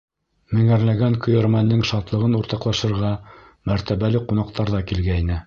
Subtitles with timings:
[0.57, 3.13] Меңәрләгән көйәрмәндең шатлығын уртаҡлашырға
[3.71, 5.39] мәртәбәле ҡунаҡтар ҙа килгәйне.